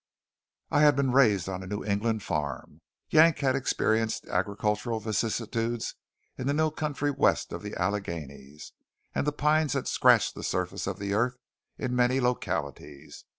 [0.71, 5.93] I had been raised on a New England farm; Yank had experienced agricultural vicissitudes
[6.39, 8.71] in the new country west of the Alleghanies;
[9.13, 11.37] and the Pines had scratched the surface of the earth
[11.77, 13.25] in many localities.